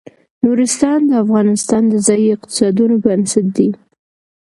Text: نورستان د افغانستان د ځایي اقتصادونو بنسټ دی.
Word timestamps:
نورستان 0.43 0.99
د 1.09 1.11
افغانستان 1.23 1.81
د 1.89 1.93
ځایي 2.07 2.27
اقتصادونو 2.35 2.95
بنسټ 3.05 3.45
دی. 3.57 3.69